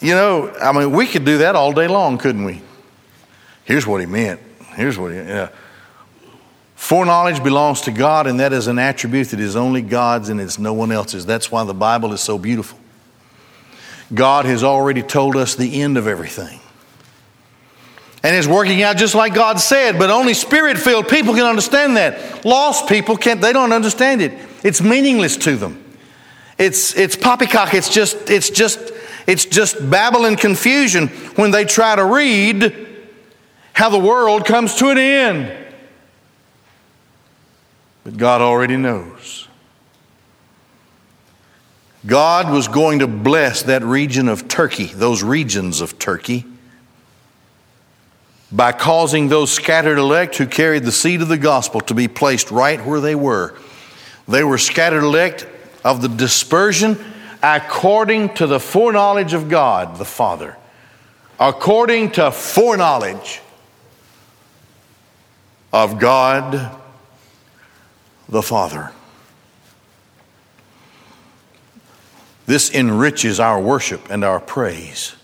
[0.00, 2.62] You know, I mean, we could do that all day long, couldn't we?
[3.64, 4.40] Here's what he meant.
[4.74, 5.50] Here's what he, yeah.
[6.78, 10.60] Foreknowledge belongs to God, and that is an attribute that is only God's and it's
[10.60, 11.26] no one else's.
[11.26, 12.78] That's why the Bible is so beautiful.
[14.14, 16.60] God has already told us the end of everything.
[18.22, 21.96] And it's working out just like God said, but only spirit filled people can understand
[21.96, 22.44] that.
[22.44, 24.32] Lost people can't, they don't understand it.
[24.62, 25.84] It's meaningless to them.
[26.58, 27.74] It's, it's poppycock.
[27.74, 28.78] It's just, it's just,
[29.26, 32.86] it's just babble and confusion when they try to read
[33.72, 35.64] how the world comes to an end.
[38.08, 39.48] But God already knows.
[42.06, 46.46] God was going to bless that region of Turkey, those regions of Turkey,
[48.50, 52.50] by causing those scattered elect who carried the seed of the gospel to be placed
[52.50, 53.54] right where they were.
[54.26, 55.46] They were scattered elect
[55.84, 56.96] of the dispersion
[57.42, 60.56] according to the foreknowledge of God the Father.
[61.38, 63.42] According to foreknowledge
[65.74, 66.77] of God
[68.28, 68.92] the Father.
[72.46, 75.14] This enriches our worship and our praise.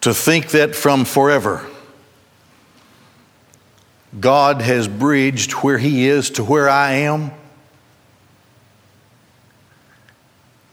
[0.00, 1.64] To think that from forever,
[4.18, 7.32] God has bridged where He is to where I am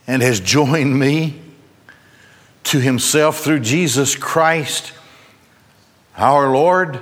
[0.06, 1.40] and has joined me
[2.64, 4.92] to Himself through Jesus Christ,
[6.16, 7.00] our Lord.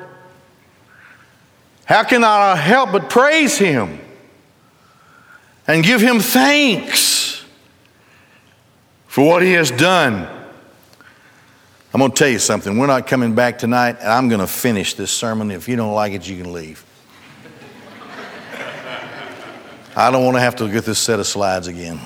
[1.84, 4.00] How can I help but praise Him
[5.66, 7.44] and give Him thanks
[9.06, 10.28] for what He has done?
[11.94, 12.78] I'm going to tell you something.
[12.78, 15.50] We're not coming back tonight, and I'm going to finish this sermon.
[15.50, 16.84] If you don't like it, you can leave.
[19.94, 22.00] I don't want to have to get this set of slides again.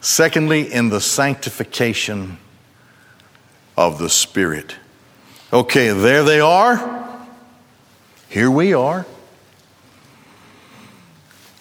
[0.00, 2.38] Secondly, in the sanctification
[3.76, 4.76] of the Spirit.
[5.52, 7.26] Okay, there they are.
[8.28, 9.04] Here we are.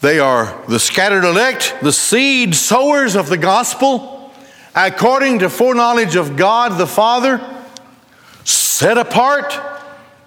[0.01, 4.31] They are the scattered elect, the seed sowers of the gospel,
[4.75, 7.41] according to foreknowledge of God the Father,
[8.43, 9.59] set apart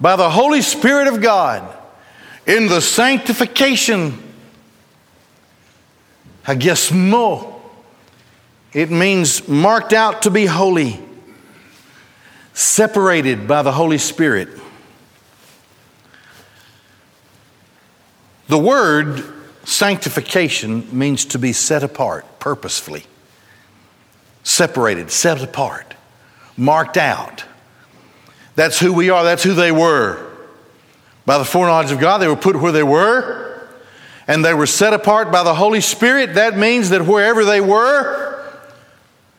[0.00, 1.62] by the Holy Spirit of God
[2.48, 4.20] in the sanctification.
[6.44, 7.60] Hagiasmo.
[8.72, 10.98] It means marked out to be holy
[12.54, 14.48] separated by the Holy Spirit.
[18.48, 19.24] The word
[19.64, 23.04] sanctification means to be set apart purposefully,
[24.42, 25.94] separated, set apart,
[26.56, 27.44] marked out.
[28.54, 30.28] That's who we are, that's who they were.
[31.24, 33.68] By the foreknowledge of God, they were put where they were,
[34.26, 36.34] and they were set apart by the Holy Spirit.
[36.34, 38.44] That means that wherever they were,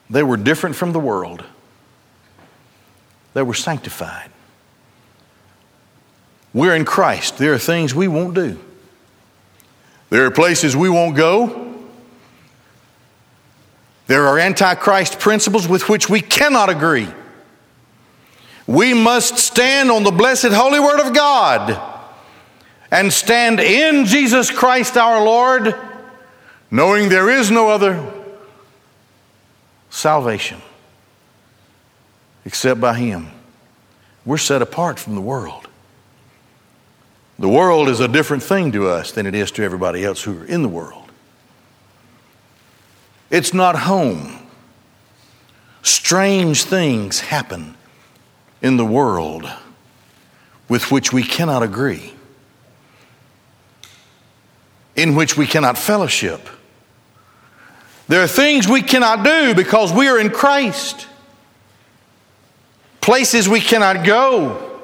[0.09, 1.43] they were different from the world.
[3.33, 4.29] They were sanctified.
[6.53, 7.37] We're in Christ.
[7.37, 8.59] There are things we won't do.
[10.09, 11.73] There are places we won't go.
[14.05, 17.07] There are antichrist principles with which we cannot agree.
[18.67, 21.81] We must stand on the blessed holy word of God
[22.91, 25.75] and stand in Jesus Christ our Lord,
[26.69, 28.13] knowing there is no other
[29.89, 30.61] salvation
[32.45, 33.31] except by Him.
[34.25, 35.67] We're set apart from the world.
[37.39, 40.41] The world is a different thing to us than it is to everybody else who
[40.41, 41.11] are in the world.
[43.29, 44.39] It's not home.
[45.81, 47.75] Strange things happen
[48.61, 49.51] in the world
[50.69, 52.13] with which we cannot agree,
[54.95, 56.47] in which we cannot fellowship.
[58.07, 61.07] There are things we cannot do because we are in Christ
[63.03, 64.79] places we cannot go,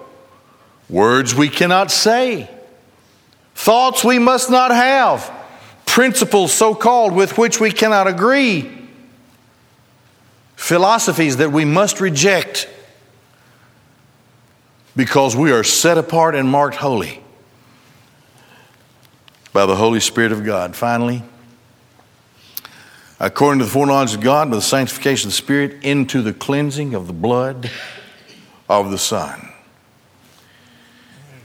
[0.90, 2.50] words we cannot say,
[3.56, 5.32] thoughts we must not have,
[5.86, 8.70] principles so called with which we cannot agree,
[10.58, 12.68] philosophies that we must reject
[14.98, 17.24] because we are set apart and marked holy
[19.54, 20.76] by the Holy Spirit of God.
[20.76, 21.24] Finally,
[23.18, 26.94] according to the foreknowledge of God, by the sanctification of the Spirit, into the cleansing
[26.94, 27.72] of the blood
[28.70, 29.50] of the Son.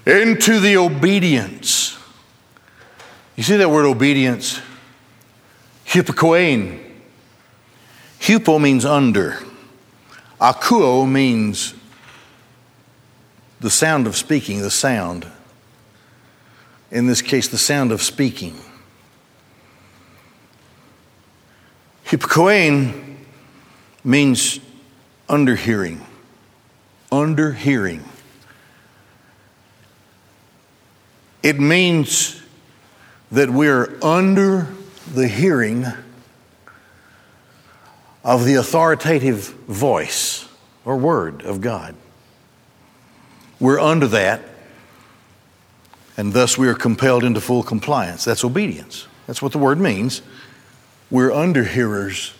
[0.07, 1.99] Into the obedience.
[3.37, 4.61] You see that word obedience?
[5.87, 6.81] Hypokoein.
[8.21, 9.39] Hypo means under.
[10.41, 11.75] Akuo means
[13.61, 15.27] the sound of speaking, the sound.
[16.91, 18.57] In this case, the sound of speaking.
[22.05, 23.17] Hypokoein
[24.05, 24.61] means
[25.29, 26.05] under hearing
[27.15, 28.03] under hearing.
[31.43, 32.43] It means
[33.31, 34.75] that we're under
[35.13, 35.85] the hearing
[38.25, 40.49] of the authoritative voice
[40.85, 41.95] or word of God.
[43.61, 44.43] We're under that,
[46.17, 48.25] and thus we are compelled into full compliance.
[48.25, 49.07] That's obedience.
[49.27, 50.23] That's what the word means.
[51.11, 52.35] We're under hearers.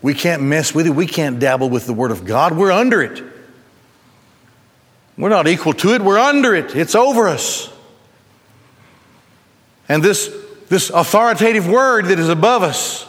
[0.00, 0.90] We can't mess with it.
[0.90, 2.56] We can't dabble with the word of God.
[2.56, 3.37] We're under it.
[5.18, 6.74] We're not equal to it, we're under it.
[6.74, 7.70] It's over us.
[9.88, 10.34] And this,
[10.68, 13.08] this authoritative word that is above us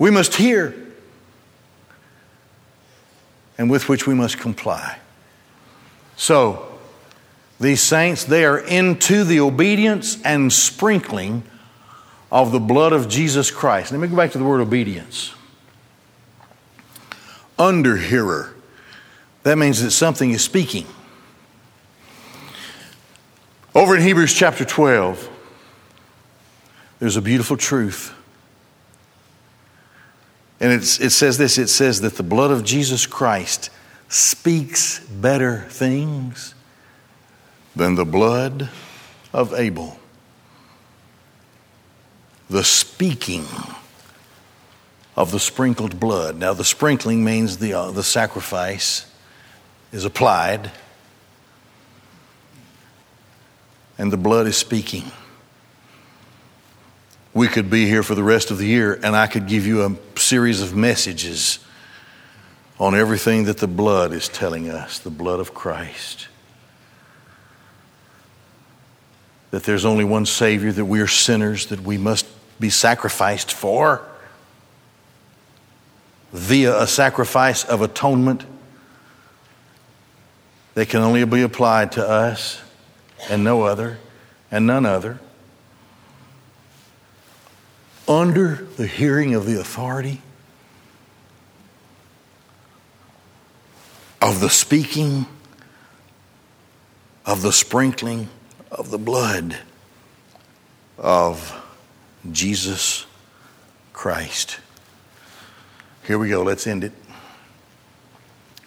[0.00, 0.74] we must hear
[3.58, 4.98] and with which we must comply.
[6.16, 6.66] So,
[7.60, 11.42] these saints, they are into the obedience and sprinkling
[12.32, 13.92] of the blood of Jesus Christ.
[13.92, 15.34] Let me go back to the word obedience.
[17.58, 18.54] Under hearer.
[19.42, 20.86] That means that something is speaking.
[23.74, 25.28] Over in Hebrews chapter 12,
[26.98, 28.12] there's a beautiful truth.
[30.58, 33.70] And it says this it says that the blood of Jesus Christ
[34.08, 36.54] speaks better things
[37.74, 38.68] than the blood
[39.32, 39.98] of Abel.
[42.50, 43.46] The speaking
[45.16, 46.36] of the sprinkled blood.
[46.36, 49.09] Now, the sprinkling means the, uh, the sacrifice
[49.92, 50.70] is applied,
[53.98, 55.04] and the blood is speaking.
[57.34, 59.84] We could be here for the rest of the year, and I could give you
[59.84, 61.58] a series of messages
[62.78, 66.28] on everything that the blood is telling us the blood of Christ.
[69.50, 72.26] That there's only one Savior, that we are sinners, that we must
[72.58, 74.02] be sacrificed for
[76.32, 78.44] via a sacrifice of atonement
[80.74, 82.60] that can only be applied to us
[83.28, 83.98] and no other
[84.50, 85.20] and none other
[88.08, 90.20] under the hearing of the authority
[94.20, 95.26] of the speaking,
[97.24, 98.28] of the sprinkling
[98.70, 99.56] of the blood
[100.98, 101.56] of
[102.30, 103.06] Jesus
[103.92, 104.58] Christ.
[106.06, 106.92] Here we go, let's end it.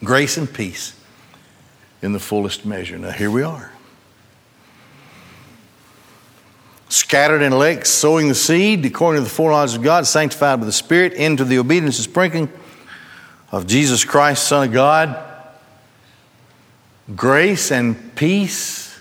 [0.03, 0.95] Grace and peace
[2.03, 2.99] in the fullest measure.
[2.99, 3.71] Now, here we are
[6.93, 10.71] scattered in lakes, sowing the seed according to the foreknowledge of God, sanctified by the
[10.71, 12.49] Spirit, into the obedience and sprinkling
[13.51, 15.17] of Jesus Christ, Son of God.
[17.15, 18.99] Grace and peace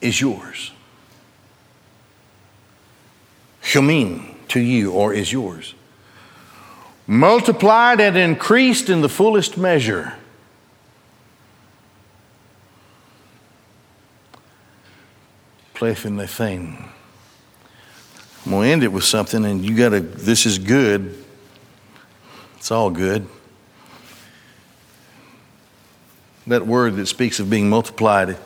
[0.00, 0.70] is yours.
[3.62, 5.74] Humin to you, or is yours.
[7.08, 10.14] Multiplied and increased in the fullest measure
[15.92, 16.88] playing the thing.
[18.44, 21.22] I'm going to end it with something, and you got to, this is good.
[22.56, 23.26] It's all good.
[26.46, 28.36] That word that speaks of being multiplied,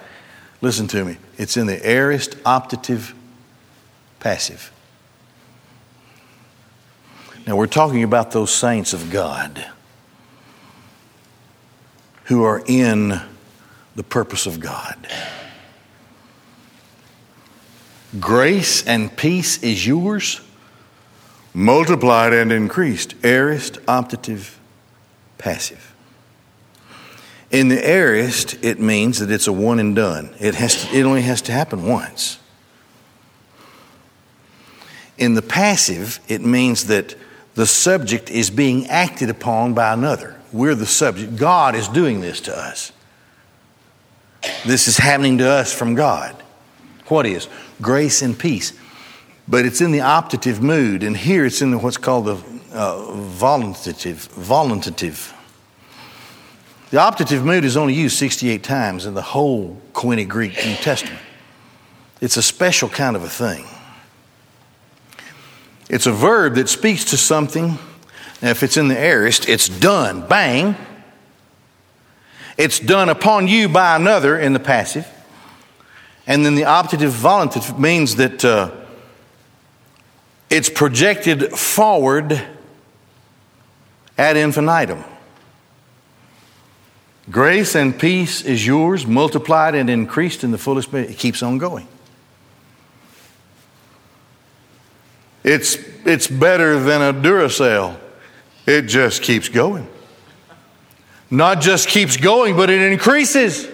[0.60, 3.12] listen to me, it's in the aorist optative
[4.20, 4.72] passive.
[7.46, 9.64] Now, we're talking about those saints of God
[12.24, 13.20] who are in
[13.94, 15.08] the purpose of God.
[18.18, 20.40] Grace and peace is yours,
[21.52, 23.14] multiplied and increased.
[23.22, 24.54] Aorist, optative,
[25.36, 25.94] passive.
[27.50, 30.34] In the aorist, it means that it's a one and done.
[30.38, 32.38] It, has to, it only has to happen once.
[35.18, 37.14] In the passive, it means that
[37.54, 40.36] the subject is being acted upon by another.
[40.52, 41.36] We're the subject.
[41.36, 42.92] God is doing this to us.
[44.64, 46.36] This is happening to us from God.
[47.06, 47.48] What is?
[47.80, 48.72] Grace and peace.
[49.46, 52.38] But it's in the optative mood, and here it's in the, what's called the
[52.72, 54.24] uh, voluntative.
[54.26, 55.34] Voluntative.
[56.90, 61.20] The optative mood is only used 68 times in the whole Koine Greek New Testament.
[62.20, 63.64] It's a special kind of a thing.
[65.88, 67.78] It's a verb that speaks to something.
[68.42, 70.76] Now, if it's in the aorist, it's done, bang.
[72.56, 75.06] It's done upon you by another in the passive.
[76.28, 78.70] And then the optative voluntative means that uh,
[80.50, 82.40] it's projected forward
[84.18, 85.02] ad infinitum.
[87.30, 90.92] Grace and peace is yours, multiplied and increased in the fullest.
[90.92, 91.88] It keeps on going.
[95.44, 97.98] It's, it's better than a Duracell.
[98.66, 99.88] It just keeps going.
[101.30, 103.66] Not just keeps going, but it increases.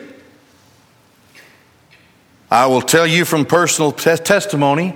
[2.54, 4.94] I will tell you from personal te- testimony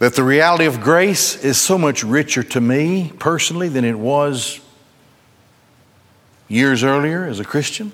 [0.00, 4.58] that the reality of grace is so much richer to me personally than it was
[6.48, 7.92] years earlier as a Christian.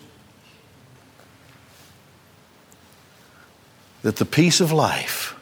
[4.00, 5.38] That the peace of life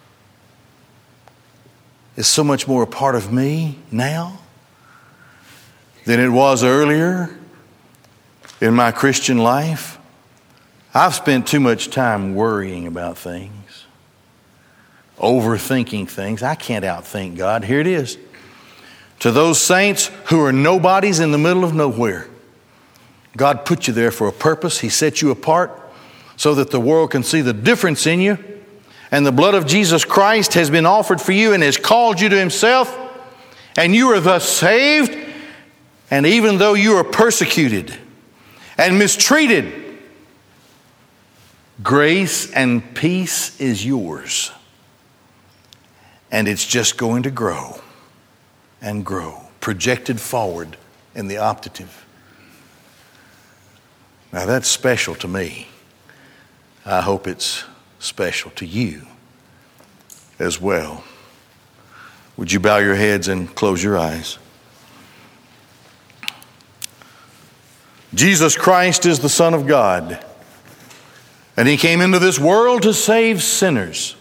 [2.17, 4.41] is so much more a part of me now
[6.07, 7.39] than it was earlier
[8.63, 9.99] in my Christian life,
[10.95, 13.87] I've spent too much time worrying about things,
[15.19, 16.45] overthinking things.
[16.45, 17.65] I can't outthink God.
[17.65, 18.19] Here it is.
[19.19, 22.29] To those saints who are nobodies in the middle of nowhere,
[23.37, 24.79] God put you there for a purpose.
[24.79, 25.77] He set you apart
[26.37, 28.39] so that the world can see the difference in you.
[29.11, 32.29] And the blood of Jesus Christ has been offered for you and has called you
[32.29, 32.97] to Himself.
[33.77, 35.19] And you are thus saved.
[36.13, 37.99] And even though you are persecuted
[38.79, 39.99] and mistreated,
[41.83, 44.51] grace and peace is yours.
[46.31, 47.81] And it's just going to grow
[48.81, 50.77] and grow, projected forward
[51.15, 51.91] in the optative.
[54.33, 55.69] Now that's special to me.
[56.87, 57.65] I hope it's
[57.99, 59.07] special to you
[60.39, 61.05] as well.
[62.37, 64.39] Would you bow your heads and close your eyes?
[68.15, 70.23] Jesus Christ is the Son of God,
[71.57, 74.17] and He came into this world to save sinners.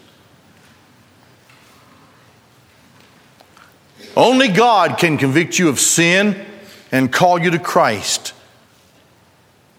[4.16, 6.44] Only God can convict you of sin
[6.90, 8.34] and call you to Christ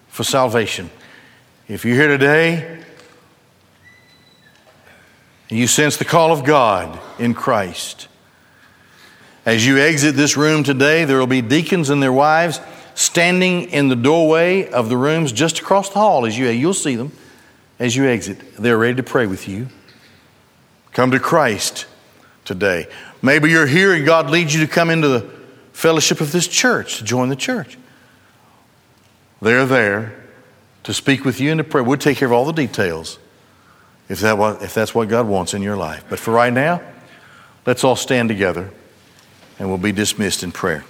[0.10, 0.90] for salvation.
[1.68, 2.84] If you're here today
[5.50, 8.08] and you sense the call of God in Christ,
[9.46, 12.60] as you exit this room today, there will be deacons and their wives
[12.96, 16.96] standing in the doorway of the rooms just across the hall as you you'll see
[16.96, 17.12] them
[17.80, 18.38] as you exit.
[18.58, 19.68] They're ready to pray with you.
[20.92, 21.86] Come to Christ
[22.46, 22.88] today.
[23.22, 25.30] Maybe you're here and God leads you to come into the
[25.74, 27.78] fellowship of this church, to join the church.
[29.42, 30.14] They're there
[30.84, 31.82] to speak with you and to pray.
[31.82, 33.18] We'll take care of all the details
[34.08, 36.06] if, that was, if that's what God wants in your life.
[36.10, 36.82] But for right now,
[37.66, 38.70] let's all stand together
[39.60, 40.86] and we'll be dismissed in prayer.